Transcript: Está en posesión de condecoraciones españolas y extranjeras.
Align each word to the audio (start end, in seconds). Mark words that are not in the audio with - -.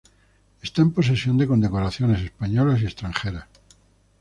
Está 0.65 0.79
en 0.81 0.89
posesión 0.93 1.37
de 1.37 1.45
condecoraciones 1.45 2.21
españolas 2.21 2.81
y 2.81 2.85
extranjeras. 2.85 3.45